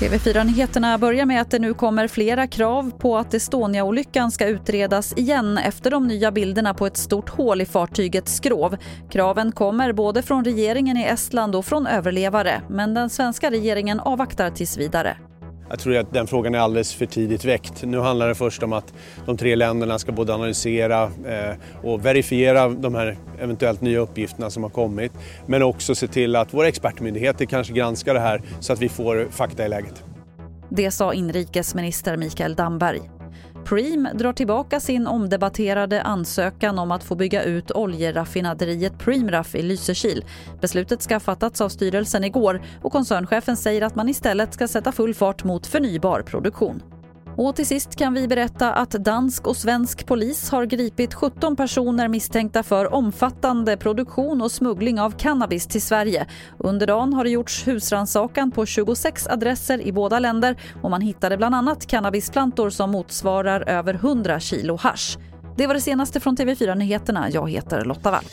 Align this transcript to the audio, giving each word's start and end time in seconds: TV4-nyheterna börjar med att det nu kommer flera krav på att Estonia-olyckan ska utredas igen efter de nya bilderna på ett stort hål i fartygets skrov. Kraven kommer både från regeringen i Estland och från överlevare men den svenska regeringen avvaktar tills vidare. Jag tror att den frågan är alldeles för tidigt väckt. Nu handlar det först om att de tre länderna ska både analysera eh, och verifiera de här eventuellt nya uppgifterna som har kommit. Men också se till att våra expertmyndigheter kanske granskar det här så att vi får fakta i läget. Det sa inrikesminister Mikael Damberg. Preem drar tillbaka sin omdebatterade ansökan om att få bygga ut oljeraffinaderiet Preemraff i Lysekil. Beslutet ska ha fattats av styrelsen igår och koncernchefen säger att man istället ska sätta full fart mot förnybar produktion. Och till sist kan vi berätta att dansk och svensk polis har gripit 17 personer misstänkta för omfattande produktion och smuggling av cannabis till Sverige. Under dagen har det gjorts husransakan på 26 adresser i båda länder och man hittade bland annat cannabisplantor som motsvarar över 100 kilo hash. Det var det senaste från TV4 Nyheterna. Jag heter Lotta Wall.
TV4-nyheterna 0.00 0.98
börjar 0.98 1.26
med 1.26 1.40
att 1.40 1.50
det 1.50 1.58
nu 1.58 1.74
kommer 1.74 2.08
flera 2.08 2.46
krav 2.46 2.90
på 2.98 3.16
att 3.16 3.34
Estonia-olyckan 3.34 4.30
ska 4.30 4.46
utredas 4.46 5.12
igen 5.16 5.58
efter 5.58 5.90
de 5.90 6.06
nya 6.06 6.32
bilderna 6.32 6.74
på 6.74 6.86
ett 6.86 6.96
stort 6.96 7.28
hål 7.28 7.60
i 7.60 7.66
fartygets 7.66 8.34
skrov. 8.36 8.76
Kraven 9.10 9.52
kommer 9.52 9.92
både 9.92 10.22
från 10.22 10.44
regeringen 10.44 10.96
i 10.96 11.04
Estland 11.04 11.56
och 11.56 11.66
från 11.66 11.86
överlevare 11.86 12.62
men 12.68 12.94
den 12.94 13.10
svenska 13.10 13.50
regeringen 13.50 14.00
avvaktar 14.00 14.50
tills 14.50 14.78
vidare. 14.78 15.16
Jag 15.68 15.78
tror 15.78 15.96
att 15.96 16.12
den 16.12 16.26
frågan 16.26 16.54
är 16.54 16.58
alldeles 16.58 16.94
för 16.94 17.06
tidigt 17.06 17.44
väckt. 17.44 17.82
Nu 17.82 17.98
handlar 17.98 18.28
det 18.28 18.34
först 18.34 18.62
om 18.62 18.72
att 18.72 18.94
de 19.26 19.36
tre 19.36 19.56
länderna 19.56 19.98
ska 19.98 20.12
både 20.12 20.34
analysera 20.34 21.02
eh, 21.04 21.56
och 21.82 22.06
verifiera 22.06 22.68
de 22.68 22.94
här 22.94 23.18
eventuellt 23.40 23.80
nya 23.80 23.98
uppgifterna 23.98 24.50
som 24.50 24.62
har 24.62 24.70
kommit. 24.70 25.12
Men 25.46 25.62
också 25.62 25.94
se 25.94 26.06
till 26.06 26.36
att 26.36 26.54
våra 26.54 26.68
expertmyndigheter 26.68 27.44
kanske 27.44 27.72
granskar 27.72 28.14
det 28.14 28.20
här 28.20 28.42
så 28.60 28.72
att 28.72 28.80
vi 28.80 28.88
får 28.88 29.28
fakta 29.30 29.64
i 29.64 29.68
läget. 29.68 30.04
Det 30.68 30.90
sa 30.90 31.14
inrikesminister 31.14 32.16
Mikael 32.16 32.54
Damberg. 32.54 33.00
Preem 33.64 34.08
drar 34.14 34.32
tillbaka 34.32 34.80
sin 34.80 35.06
omdebatterade 35.06 36.02
ansökan 36.02 36.78
om 36.78 36.90
att 36.90 37.04
få 37.04 37.14
bygga 37.14 37.42
ut 37.44 37.70
oljeraffinaderiet 37.70 38.98
Preemraff 38.98 39.54
i 39.54 39.62
Lysekil. 39.62 40.24
Beslutet 40.60 41.02
ska 41.02 41.14
ha 41.14 41.20
fattats 41.20 41.60
av 41.60 41.68
styrelsen 41.68 42.24
igår 42.24 42.62
och 42.82 42.92
koncernchefen 42.92 43.56
säger 43.56 43.82
att 43.82 43.94
man 43.94 44.08
istället 44.08 44.54
ska 44.54 44.68
sätta 44.68 44.92
full 44.92 45.14
fart 45.14 45.44
mot 45.44 45.66
förnybar 45.66 46.22
produktion. 46.22 46.82
Och 47.36 47.56
till 47.56 47.66
sist 47.66 47.96
kan 47.96 48.14
vi 48.14 48.28
berätta 48.28 48.72
att 48.72 48.90
dansk 48.90 49.46
och 49.46 49.56
svensk 49.56 50.06
polis 50.06 50.50
har 50.50 50.64
gripit 50.64 51.14
17 51.14 51.56
personer 51.56 52.08
misstänkta 52.08 52.62
för 52.62 52.94
omfattande 52.94 53.76
produktion 53.76 54.42
och 54.42 54.52
smuggling 54.52 55.00
av 55.00 55.10
cannabis 55.10 55.66
till 55.66 55.82
Sverige. 55.82 56.26
Under 56.58 56.86
dagen 56.86 57.12
har 57.12 57.24
det 57.24 57.30
gjorts 57.30 57.66
husransakan 57.66 58.50
på 58.50 58.66
26 58.66 59.26
adresser 59.26 59.80
i 59.80 59.92
båda 59.92 60.18
länder 60.18 60.56
och 60.82 60.90
man 60.90 61.00
hittade 61.00 61.36
bland 61.36 61.54
annat 61.54 61.86
cannabisplantor 61.86 62.70
som 62.70 62.90
motsvarar 62.90 63.68
över 63.68 63.94
100 63.94 64.40
kilo 64.40 64.76
hash. 64.76 65.18
Det 65.56 65.66
var 65.66 65.74
det 65.74 65.80
senaste 65.80 66.20
från 66.20 66.36
TV4 66.36 66.74
Nyheterna. 66.74 67.30
Jag 67.30 67.50
heter 67.50 67.84
Lotta 67.84 68.10
Wall. 68.10 68.24